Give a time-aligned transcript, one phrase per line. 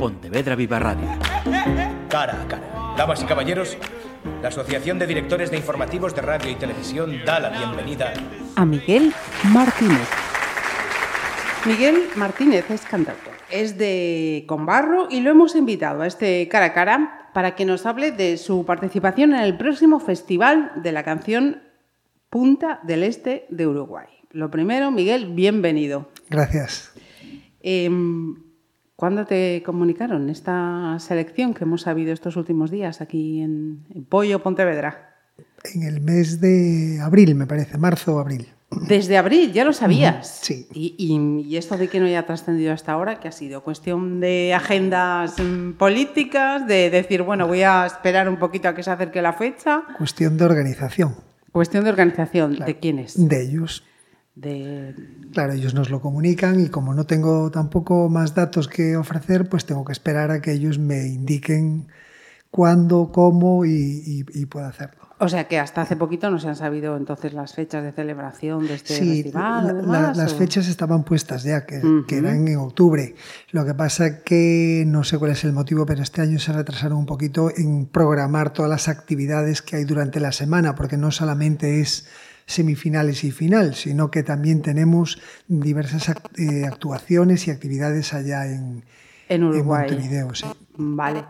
[0.00, 1.06] Pontevedra Viva Radio.
[2.08, 2.94] Cara a cara.
[2.96, 3.76] Damas y caballeros,
[4.40, 8.14] la Asociación de Directores de Informativos de Radio y Televisión da la bienvenida
[8.56, 9.12] a Miguel
[9.52, 10.08] Martínez.
[11.66, 16.72] Miguel Martínez es cantautor, es de Conbarro y lo hemos invitado a este cara a
[16.72, 21.62] cara para que nos hable de su participación en el próximo Festival de la Canción
[22.30, 24.08] Punta del Este de Uruguay.
[24.30, 26.08] Lo primero, Miguel, bienvenido.
[26.30, 26.90] Gracias.
[27.60, 27.90] Eh,
[29.00, 34.42] ¿Cuándo te comunicaron esta selección que hemos sabido estos últimos días aquí en, en Pollo,
[34.42, 35.14] Pontevedra?
[35.72, 38.48] En el mes de abril, me parece, marzo o abril.
[38.70, 40.40] Desde abril, ya lo sabías.
[40.42, 40.68] Sí.
[40.74, 44.20] Y, y, y, esto de que no haya trascendido hasta ahora, que ha sido cuestión
[44.20, 48.90] de agendas mm, políticas, de decir, bueno, voy a esperar un poquito a que se
[48.90, 49.82] acerque la fecha.
[49.96, 51.14] Cuestión de organización.
[51.52, 52.56] Cuestión de organización.
[52.56, 52.66] Claro.
[52.70, 53.14] ¿De quiénes?
[53.16, 53.82] De ellos.
[54.40, 54.94] De...
[55.32, 59.66] Claro, ellos nos lo comunican y como no tengo tampoco más datos que ofrecer, pues
[59.66, 61.88] tengo que esperar a que ellos me indiquen
[62.50, 65.00] cuándo, cómo y, y, y pueda hacerlo.
[65.22, 68.66] O sea que hasta hace poquito no se han sabido entonces las fechas de celebración
[68.66, 69.66] de este sí, festival.
[69.66, 72.06] La, además, la, las fechas estaban puestas ya, que, uh -huh.
[72.06, 73.14] que, eran en octubre.
[73.50, 76.96] Lo que pasa que no sé cuál es el motivo, pero este año se retrasaron
[76.96, 81.82] un poquito en programar todas las actividades que hay durante la semana, porque no solamente
[81.82, 82.08] es
[82.50, 88.84] semifinales y final, sino que también tenemos diversas eh, actuaciones y actividades allá en,
[89.28, 89.86] en Uruguay.
[89.88, 90.46] En Montevideo, sí.
[90.76, 91.24] Vale.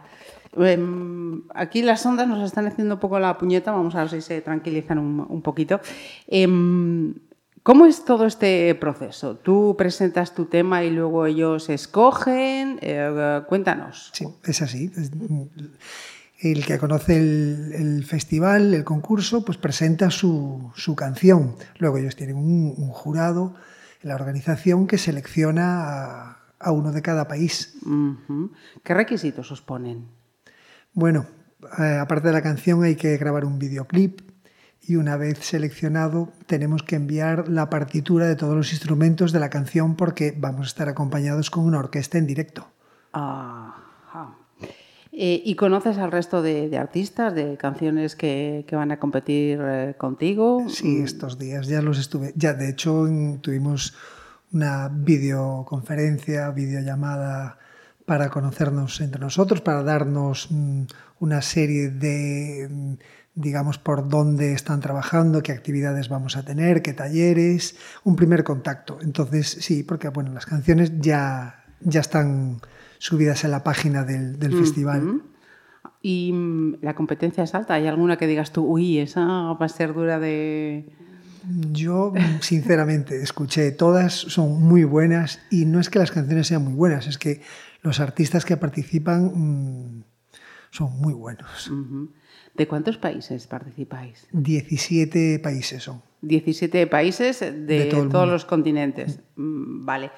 [1.54, 4.40] Aquí las ondas nos están haciendo un poco la puñeta, vamos a ver si se
[4.40, 5.80] tranquilizan un, un poquito.
[7.62, 9.36] ¿Cómo es todo este proceso?
[9.36, 12.78] ¿Tú presentas tu tema y luego ellos escogen?
[12.80, 14.10] Eh, cuéntanos.
[14.14, 14.90] Sí, es así.
[16.40, 21.54] El que conoce el, el, festival, el concurso, pues presenta su, su canción.
[21.78, 23.54] Luego ellos tienen un, un, jurado
[24.02, 27.74] en la organización que selecciona a, a uno de cada país.
[28.84, 30.08] ¿Qué requisitos os ponen?
[30.92, 31.26] Bueno,
[31.78, 34.20] eh, aparte de la canción hay que grabar un videoclip
[34.82, 39.50] y una vez seleccionado tenemos que enviar la partitura de todos los instrumentos de la
[39.50, 42.68] canción porque vamos a estar acompañados con una orquesta en directo.
[43.12, 44.39] Ajá.
[45.12, 50.68] Eh, ¿Y conoces al resto de, artistas, de canciones que, van a competir eh, contigo?
[50.68, 52.32] Sí, estos días ya los estuve.
[52.36, 53.08] Ya, de hecho,
[53.40, 53.94] tuvimos
[54.52, 57.58] una videoconferencia, videollamada
[58.06, 60.82] para conocernos entre nosotros, para darnos mm,
[61.18, 62.94] una serie de, mm,
[63.34, 68.98] digamos, por dónde están trabajando, qué actividades vamos a tener, qué talleres, un primer contacto.
[69.02, 72.60] Entonces, sí, porque bueno, las canciones ya, ya están
[73.00, 75.22] subidas en la página del, del festival.
[76.02, 77.74] ¿Y mm, la competencia es alta?
[77.74, 80.86] ¿Hay alguna que digas tú, uy, esa va a ser dura de...?
[81.72, 86.74] Yo, sinceramente, escuché todas, son muy buenas y no es que las canciones sean muy
[86.74, 87.40] buenas, es que
[87.82, 90.04] los artistas que participan mmm,
[90.70, 91.72] son muy buenos.
[92.54, 94.26] ¿De cuántos países participáis?
[94.32, 96.02] 17 países son.
[96.20, 99.20] 17 países de, de todo todos los continentes.
[99.36, 100.10] Mm, vale.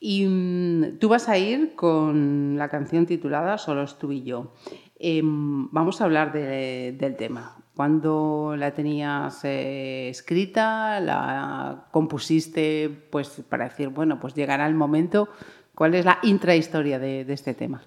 [0.00, 4.52] Y mm, tú vas a ir con la canción titulada Solos tú y yo.
[4.98, 7.56] Eh, vamos a hablar de, del tema.
[7.74, 10.98] ¿Cuándo la tenías eh, escrita?
[11.00, 15.28] ¿La compusiste pues, para decir, bueno, pues llegará el momento?
[15.74, 17.82] ¿Cuál es la intrahistoria de, de este tema?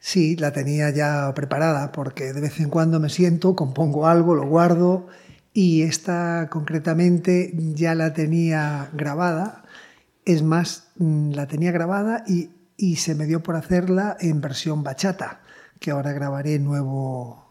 [0.00, 4.46] Sí, la tenía ya preparada porque de vez en cuando me siento, compongo algo, lo
[4.46, 5.06] guardo
[5.52, 9.64] y esta concretamente ya la tenía grabada.
[10.28, 14.82] Es más, mm, la tenía grabada y, y se me dio por hacerla en versión
[14.82, 15.40] bachata,
[15.80, 17.46] que ahora grabaré nuevo,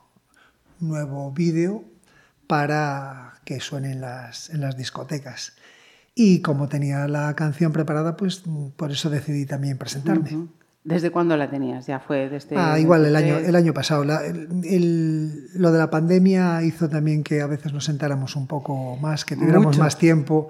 [0.79, 1.83] nuevo vídeo
[2.45, 5.53] para que suene en las, en las discotecas.
[6.13, 8.43] Y como tenía la canción preparada, pues
[8.75, 10.35] por eso decidí también presentarme.
[10.35, 10.47] Uh -huh.
[10.83, 11.87] ¿Desde cuándo la tenías?
[11.87, 12.55] ¿Ya fue desde...?
[12.55, 14.03] Ah, igual, el año, el año pasado.
[14.03, 18.45] La, el, el, lo de la pandemia hizo también que a veces nos sentáramos un
[18.45, 19.79] poco más, que tuviéramos Mucho.
[19.79, 20.49] más tiempo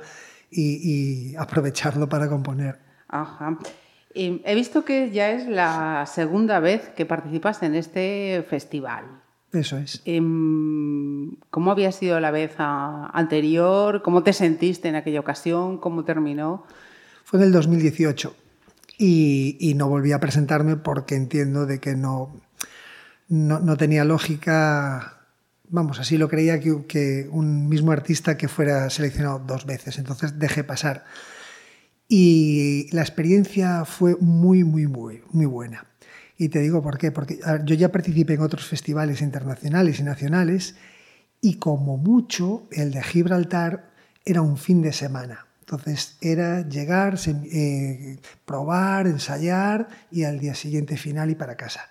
[0.50, 2.80] y, y, aprovecharlo para componer.
[3.08, 3.58] Ajá.
[4.13, 9.06] He visto que ya es la segunda vez que participas en este festival.
[9.54, 10.01] Eso es.
[10.06, 10.19] Eh,
[11.50, 14.01] ¿Cómo había sido la vez a, anterior?
[14.01, 15.77] ¿Cómo te sentiste en aquella ocasión?
[15.77, 16.66] ¿Cómo terminó?
[17.24, 18.36] Fue en el 2018
[18.98, 22.42] y, y, no volví a presentarme porque entiendo de que no,
[23.27, 25.17] no, no tenía lógica,
[25.69, 30.64] vamos, así lo creía que, un mismo artista que fuera seleccionado dos veces, entonces dejé
[30.64, 31.06] pasar.
[32.08, 35.86] Y la experiencia fue muy, muy, muy, muy buena.
[36.38, 40.75] Y te digo por qué, porque yo ya participé en otros festivales internacionales y nacionales
[41.42, 43.92] y como mucho el de Gibraltar
[44.24, 50.96] era un fin de semana Entonces era llegar, eh, probar, ensayar y al día siguiente
[50.96, 51.90] final y para casa.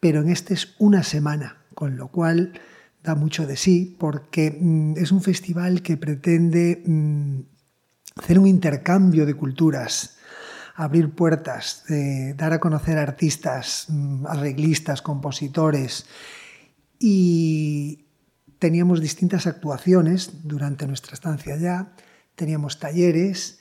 [0.00, 2.52] Pero en este es una semana, con lo cual
[3.02, 7.40] da mucho de sí porque mm, es un festival que pretende mm,
[8.16, 10.16] hacer un intercambio de culturas,
[10.74, 11.84] abrir puertas,
[12.36, 16.06] dar a conocer artistas, mm, arreglistas, compositores
[16.98, 18.06] y
[18.58, 21.92] teníamos distintas actuaciones durante nuestra estancia allá
[22.34, 23.60] teníamos talleres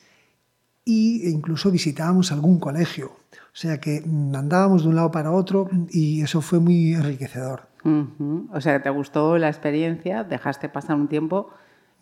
[0.85, 3.13] e incluso visitábamos algún colegio.
[3.53, 7.70] O sea que andábamos de un lado para otro y eso fue muy enriquecedor.
[7.83, 11.49] O sea que te gustó la experiencia, dejaste pasar un tiempo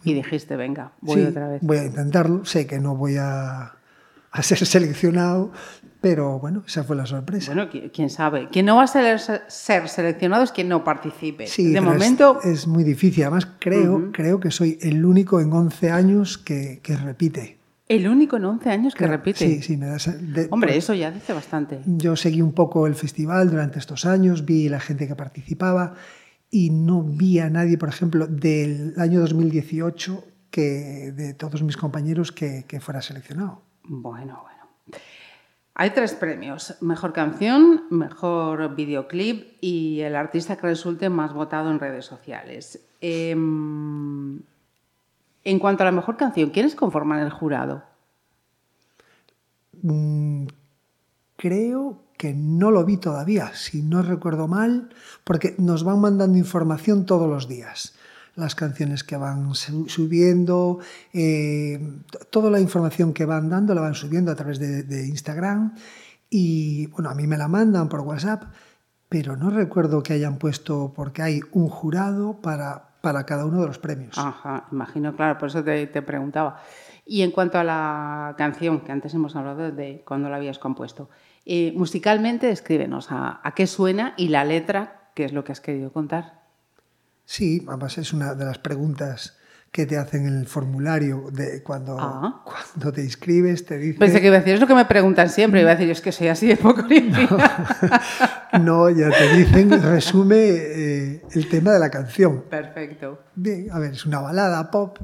[0.04, 1.62] y dijiste, venga, voy otra vez.
[1.62, 3.76] Voy a intentarlo, sé que no voy a,
[4.32, 5.52] a ser seleccionado,
[6.02, 7.54] pero bueno, esa fue la sorpresa.
[7.54, 8.48] Bueno, quién sabe.
[8.50, 11.48] Quien no va a ser, ser seleccionado es quien no participe.
[11.48, 12.40] Sí, de momento.
[12.44, 13.24] Es, muy difícil.
[13.24, 17.59] Además, creo, creo que soy el único en 11 años que, que repite.
[17.90, 19.40] El único en 11 años que repite.
[19.40, 19.98] Sí, sí, me da.
[20.52, 21.82] Hombre, eso ya dice bastante.
[21.86, 25.96] Yo seguí un poco el festival durante estos años, vi la gente que participaba
[26.52, 32.32] y no vi a nadie, por ejemplo, del año 2018 que de todos mis compañeros
[32.32, 33.64] que, que fuera seleccionado.
[33.84, 35.00] Bueno, bueno.
[35.74, 41.80] Hay tres premios, mejor canción, mejor videoclip y el artista que resulte más votado en
[41.80, 42.86] redes sociales.
[43.02, 44.42] Em,
[45.50, 47.84] en cuanto a la mejor canción, ¿quiénes conforman el jurado?
[49.82, 50.46] Mm,
[51.36, 54.90] creo que no lo vi todavía, si no recuerdo mal,
[55.24, 57.96] porque nos van mandando información todos los días
[58.36, 60.80] las canciones que van subiendo,
[61.12, 65.76] eh, toda la información que van dando la van subiendo a través de, Instagram
[66.30, 68.44] y bueno, a mí me la mandan por WhatsApp,
[69.10, 73.68] pero no recuerdo que hayan puesto, porque hay un jurado para, para cada uno de
[73.68, 74.18] los premios.
[74.18, 76.62] Ajá, imagino, claro, por eso te, preguntaba.
[77.06, 81.10] Y en cuanto a la canción, que antes hemos hablado de cuando la habías compuesto,
[81.46, 85.62] eh, musicalmente escríbenos a, a qué suena y la letra, qué es lo que has
[85.62, 86.40] querido contar.
[87.26, 89.40] Sí, además es una de las preguntas
[89.72, 92.44] que te hacen en el formulario de cuando, ah.
[92.44, 94.00] cuando te inscribes, te dicen...
[94.00, 96.02] Pensé que iba a decir, es lo que me preguntan siempre, iba a decir, es
[96.02, 101.80] que soy así de poco no, no, ya te dicen, resume eh, el tema de
[101.80, 102.44] la canción.
[102.50, 103.20] Perfecto.
[103.36, 104.98] Bien, a ver, es una balada pop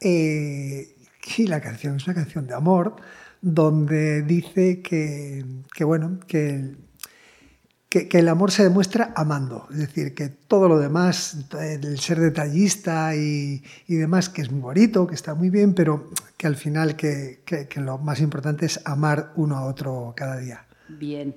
[0.00, 0.96] eh,
[1.36, 2.96] y la canción es una canción de amor
[3.40, 5.44] donde dice que,
[5.74, 6.76] que bueno, que
[7.92, 13.14] que, el amor se demuestra amando, es decir, que todo lo demás, el ser detallista
[13.14, 17.42] y, demás, que es muy bonito, que está muy bien, pero que al final que,
[17.76, 20.64] lo más importante es amar uno a otro cada día.
[20.88, 21.34] Bien.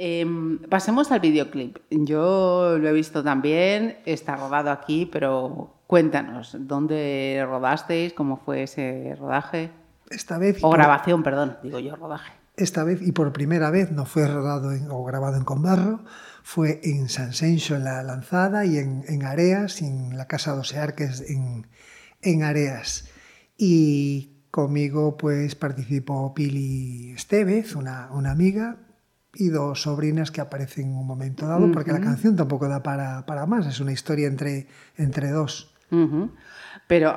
[0.00, 1.78] Em, pasemos al videoclip.
[1.90, 8.12] Yo lo he visto también, está rodado aquí, pero cuéntanos, ¿dónde rodasteis?
[8.12, 9.72] ¿Cómo fue ese rodaje?
[10.08, 10.58] Esta vez...
[10.62, 12.32] O grabación, perdón, digo yo, rodaje.
[12.56, 16.04] Esta vez, y por primera vez, no fue rodado o grabado en Conbarro,
[16.44, 20.94] fue en San Senso, en La Lanzada, y en, Areas, en la Casa de Osear,
[20.94, 23.08] que es en, Areas.
[23.56, 28.76] Y conmigo pues participó Pili Estevez, una, amiga,
[29.34, 33.26] y dos sobrinas que aparecen en un momento dado, porque la canción tampoco da para,
[33.26, 34.66] para, más, es una historia entre,
[34.96, 35.74] entre dos.
[36.86, 37.16] Pero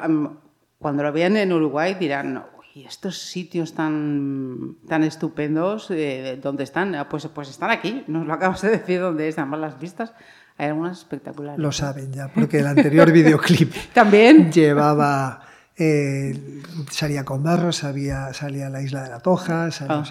[0.78, 2.44] cuando lo vean en Uruguay dirán,
[2.74, 6.96] y estos sitios tan, tan estupendos, eh, ¿dónde están?
[6.96, 10.14] Ah, pues, pues están aquí, nos lo acabas de decir dónde están más las vistas.
[10.58, 11.60] Hay algunas espectaculares.
[11.60, 15.42] Lo saben ya, porque el anterior videoclip también llevaba
[15.84, 16.62] eh,
[16.92, 20.04] salía con barros, salía, salía la isla de la Toja, salía,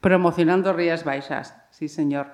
[0.00, 2.28] promocionando Rías Baixas, sí señor.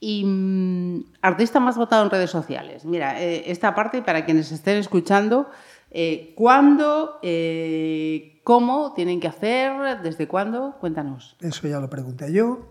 [0.00, 2.86] Y mm, artista más votado en redes sociales.
[2.86, 5.50] Mira, eh, esta parte para quienes estén escuchando,
[5.90, 7.20] eh, ¿cuándo,
[8.44, 10.00] ¿Cómo tienen que hacer?
[10.02, 10.76] ¿Desde cuándo?
[10.80, 11.36] Cuéntanos.
[11.40, 12.70] Eso ya lo pregunté yo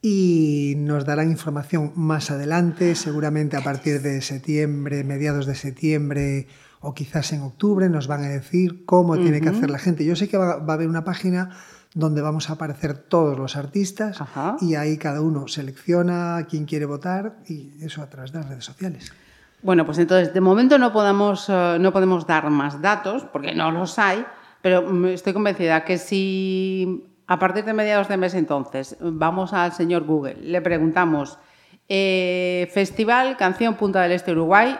[0.00, 6.46] y nos darán información más adelante, seguramente a partir de septiembre, mediados de septiembre
[6.80, 10.04] o quizás en octubre, nos van a decir cómo tiene que hacer la gente.
[10.04, 11.50] Yo sé que va, a haber una página
[11.94, 14.18] donde vamos a aparecer todos los artistas
[14.60, 18.64] y ahí cada uno selecciona quién quiere votar y eso a través de las redes
[18.64, 19.12] sociales.
[19.62, 23.70] Bueno, pues entonces de momento no podemos, eh, no podemos dar más datos porque no
[23.70, 24.24] los hay,
[24.62, 30.04] pero estoy convencida que si a partir de mediados de mes entonces vamos al señor
[30.04, 31.38] Google, le preguntamos
[31.88, 34.78] eh, Festival Canción Punta del Este Uruguay,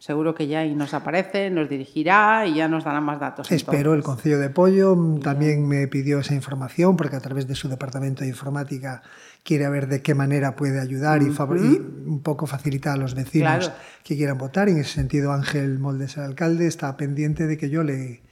[0.00, 3.50] seguro que ya ahí nos aparece, nos dirigirá y ya nos dará más datos.
[3.52, 7.68] Espero, el Concilio de Pollo también me pidió esa información porque a través de su
[7.68, 9.02] departamento de informática
[9.44, 13.70] quiere ver de qué manera puede ayudar y, un poco facilitar a los vecinos
[14.02, 14.68] que quieran votar.
[14.70, 18.22] En ese sentido, Ángel Moldes, el alcalde, está pendiente de que yo le,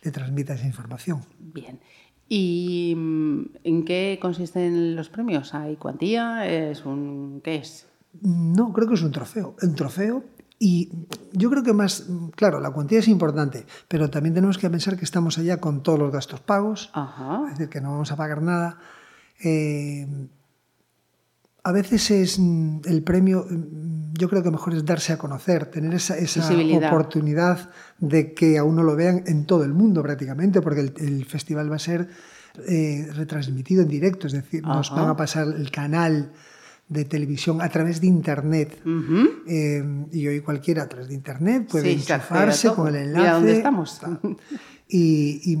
[0.00, 1.22] te transmita esa información.
[1.38, 1.80] Bien.
[2.28, 5.54] ¿Y mm, en qué consisten los premios?
[5.54, 6.48] ¿Hay cuantía?
[6.48, 7.86] ¿Es un qué es?
[8.20, 9.56] No, creo que es un trofeo.
[9.62, 10.24] Un trofeo
[10.64, 10.88] y
[11.32, 15.04] yo creo que más, claro, la cuantía es importante, pero también tenemos que pensar que
[15.04, 17.46] estamos allá con todos los gastos pagos, Ajá.
[17.46, 18.78] es decir, que no vamos a pagar nada.
[19.42, 20.06] Eh,
[21.64, 25.66] a veces es mm, el premio, mm, yo creo que mejor es darse a conocer,
[25.66, 30.62] tener esa, esa oportunidad de que a uno lo vean en todo el mundo prácticamente,
[30.62, 32.08] porque el, el festival va a ser
[32.68, 36.30] eh, retransmitido en directo, es decir, nos van a pasar el canal
[36.88, 38.80] de televisión a través de internet.
[39.46, 43.20] Eh, y hoy cualquiera a través de internet puede Sí, enchufarse con el enlace.
[43.22, 44.00] Mira dónde estamos.
[44.88, 45.58] Y, y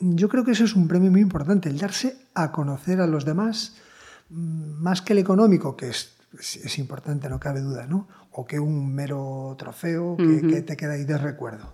[0.00, 3.24] yo creo que eso es un premio muy importante, el darse a conocer a los
[3.24, 3.76] demás,
[4.28, 8.06] mm, más que el económico, que es, es, es importante, no cabe duda, ¿no?
[8.32, 11.72] O que un mero trofeo que, que te queda ahí de recuerdo.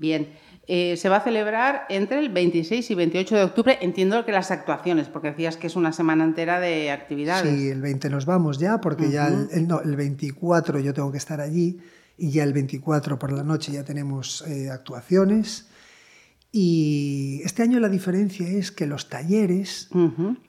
[0.00, 0.32] Bien.
[0.66, 3.78] Eh, se va a celebrar entre el 26 y 28 de octubre.
[3.80, 7.52] Entiendo que las actuaciones, porque decías que es una semana entera de actividades.
[7.52, 11.10] Sí, el 20 nos vamos ya, porque ya el, el- no, el 24 yo tengo
[11.12, 11.78] que estar allí
[12.16, 15.68] y ya el 24 por la noche ya tenemos eh, actuaciones.
[16.52, 19.88] Y este año la diferencia es que los talleres,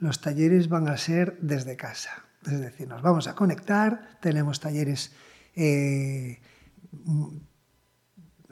[0.00, 2.10] los talleres van a ser desde casa.
[2.44, 5.12] Es decir, nos vamos a conectar, tenemos talleres,
[5.54, 6.40] eh,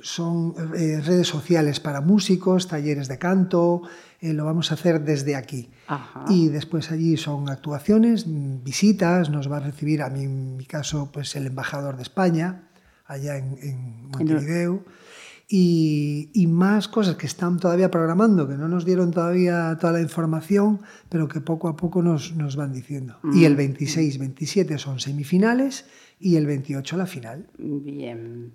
[0.03, 3.83] son eh, redes sociales para músicos, talleres de canto,
[4.21, 5.71] eh, lo vamos a hacer desde aquí.
[5.87, 6.25] Ajá.
[6.29, 10.67] Y después allí son actuaciones, mm, visitas, nos va a recibir, a mí en mi
[10.67, 12.69] caso, pues el embajador de España,
[13.07, 14.85] allá en, en Montevideo,
[15.53, 20.01] y, y más cosas que están todavía programando, que no nos dieron todavía toda la
[20.01, 23.19] información, pero que poco a poco nos, nos van diciendo.
[23.35, 25.87] Y el 26, 27 son semifinales
[26.21, 27.49] y el 28 la final.
[27.59, 28.53] Bien.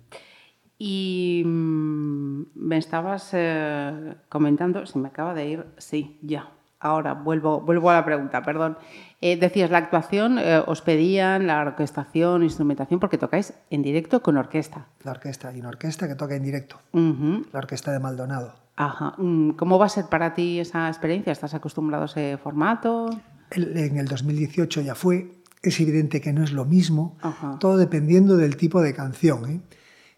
[0.78, 6.50] Y mm, me estabas eh, comentando, se me acaba de ir, sí, ya.
[6.78, 8.76] Ahora vuelvo, vuelvo a la pregunta, perdón.
[9.22, 14.36] Eh, decías, la actuación, eh, os pedían la orquestación, instrumentación, porque tocáis en directo con
[14.36, 14.86] orquesta.
[15.02, 18.52] La orquesta, y una orquesta que toca en directo, la orquesta de Maldonado.
[18.76, 19.14] Ajá.
[19.16, 21.32] Mm, ¿Cómo va a ser para ti esa experiencia?
[21.32, 23.08] ¿Estás acostumbrado a ese formato?
[23.50, 25.32] El- en el 2018 ya fue.
[25.62, 27.58] Es evidente que no es lo mismo, Ajá.
[27.58, 29.50] todo dependiendo del tipo de canción.
[29.50, 29.60] ¿eh?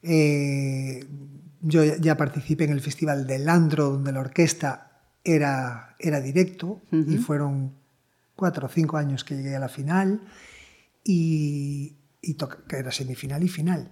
[0.02, 1.05] Eh,
[1.61, 7.17] yo ya- participé en el Festival de Landro, donde la orquesta era, era directo, y
[7.19, 7.73] fueron
[8.37, 10.23] cuatro o cinco años que llegué a la final,
[11.05, 11.97] y,
[12.69, 13.90] que era semifinal y final.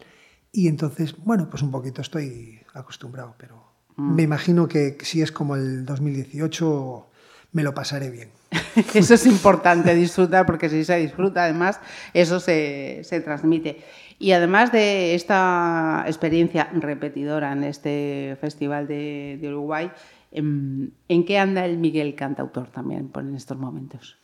[0.53, 3.65] Y entonces, bueno, pues un poquito estoy acostumbrado, pero
[3.97, 7.07] me imagino que si es como el 2018,
[7.53, 8.29] me lo pasaré bien.
[8.95, 11.81] Eso es importante, disfrutar, porque si se disfruta, además,
[12.13, 13.81] eso se, se transmite.
[14.19, 19.91] Y además de esta experiencia repetidora en este Festival de, de Uruguay,
[20.33, 24.17] ¿en, en qué anda el Miguel cantautor también por en estos momentos?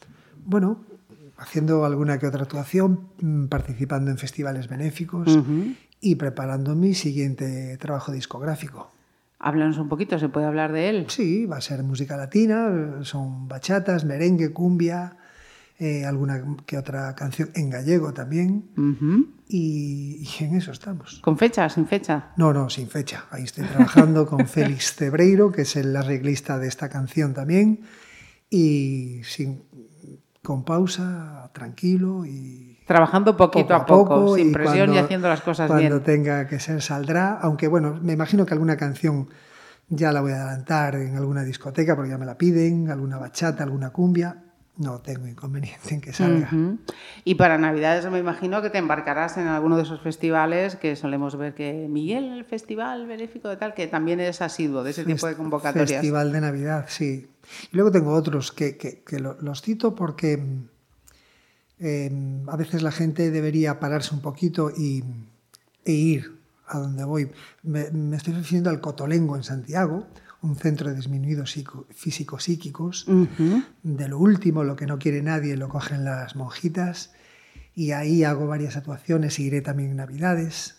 [0.45, 0.81] Bueno,
[1.37, 5.39] haciendo alguna que otra actuación, mm, participando en festivales benéficos
[6.01, 8.91] y preparando mi siguiente trabajo discográfico.
[9.45, 11.07] Háblanos un poquito, ¿se puede hablar de él?
[11.09, 15.17] Sí, va a ser música latina, son bachatas, merengue, cumbia,
[15.81, 18.71] eh, alguna que otra canción en gallego también,
[19.49, 21.19] y en eso estamos.
[21.25, 22.31] ¿Con fecha, sin fecha?
[22.37, 23.25] No, no, sin fecha.
[23.33, 27.81] Ahí estoy trabajando con Félix Cebreiro, que es el arreglista de esta canción también,
[28.49, 29.65] y sin,
[30.41, 35.69] con pausa, tranquilo y Trabajando poquito a poco, sin presión y cuando- haciendo las cosas
[35.69, 36.03] cuando bien.
[36.03, 39.29] tenga que ser saldrá, aunque bueno, me imagino que alguna canción
[39.89, 43.63] ya la voy a adelantar en alguna discoteca porque ya me la piden, alguna bachata,
[43.63, 44.45] alguna cumbia,
[44.79, 46.49] no tengo inconveniente en que salga.
[47.25, 51.37] Y para Navidades me imagino que te embarcarás en alguno de esos festivales que solemos
[51.37, 55.27] ver que Miguel, el festival benéfico de tal, que también eres asiduo de ese tipo
[55.27, 55.91] de convocatorias.
[55.91, 57.31] Festival de Navidad, sí.
[57.71, 60.43] Y luego tengo otros que, que- que lo- los cito porque
[61.83, 62.11] eh,
[62.47, 65.03] a veces la gente debería pararse un poquito y,
[65.85, 67.29] e ir a donde voy.
[67.63, 70.07] Me, me estoy refiriendo al Cotolengo en Santiago,
[70.43, 71.55] un centro de disminuidos
[71.91, 73.07] físico-psíquicos.
[73.09, 73.63] Ujú.
[73.83, 77.13] De lo último, lo que no quiere nadie, lo cogen las monjitas.
[77.75, 80.77] Y ahí hago varias actuaciones y iré también en Navidades.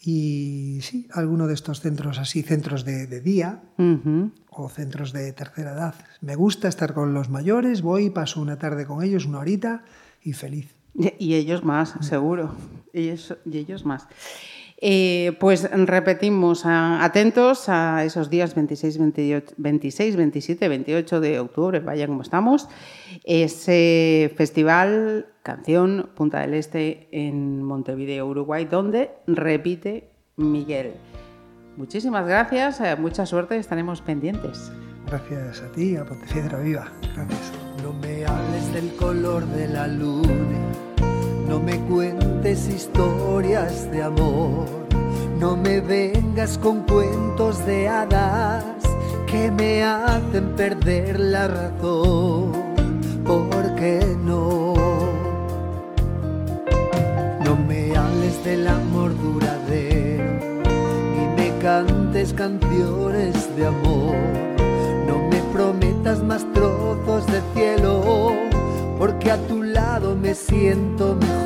[0.00, 4.32] Y sí, alguno de estos centros así, centros de, de día Ujú.
[4.50, 5.94] o centros de tercera edad.
[6.20, 9.84] Me gusta estar con los mayores, voy, paso una tarde con ellos, una horita
[10.26, 10.74] y feliz.
[11.18, 12.54] Y ellos más, seguro.
[12.92, 14.08] Ellos, y ellos más.
[14.78, 21.80] Eh, pues repetimos, a- atentos a esos días 26, 28, 26, 27, 28 de octubre,
[21.80, 22.68] vaya como estamos,
[23.24, 30.92] ese festival Canción Punta del Este en Montevideo, Uruguay, donde repite Miguel.
[31.76, 34.70] Muchísimas gracias, eh, mucha suerte, estaremos pendientes.
[35.06, 36.92] Gracias a ti, a Pontevedra Viva.
[37.14, 37.52] Gracias.
[37.86, 40.58] No me hables del color de la luna,
[41.48, 44.66] no me cuentes historias de amor,
[45.38, 48.64] no me vengas con cuentos de hadas
[49.30, 52.50] que me hacen perder la razón.
[53.24, 54.74] ¿Por qué no?
[57.44, 60.24] No me hables del amor duradero,
[61.14, 64.55] ni me cantes canciones de amor.
[66.06, 68.32] Más trozos de cielo,
[68.96, 71.45] porque a tu lado me siento mejor.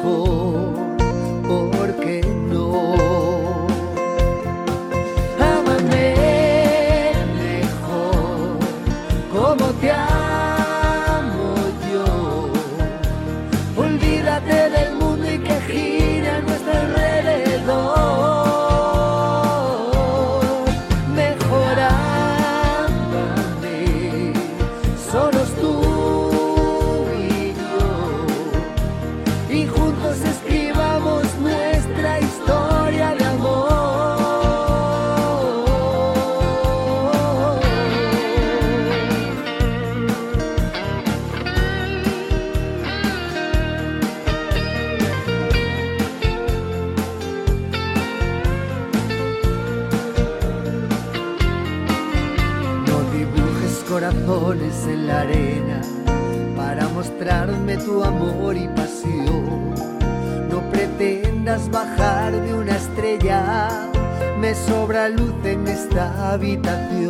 [66.20, 67.09] Habitación.